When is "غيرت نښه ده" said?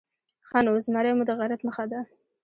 1.39-1.99